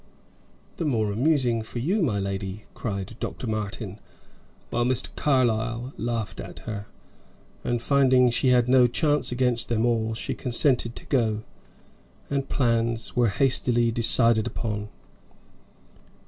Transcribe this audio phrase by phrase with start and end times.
[0.77, 3.45] "The more amusing for you, my lady," cried Dr.
[3.45, 3.99] Martin,
[4.71, 5.09] while Mr.
[5.15, 6.87] Carlyle laughed at her.
[7.63, 11.43] And finding she had no chance against them all, she consented to go,
[12.31, 14.89] and plans were hastily decided upon.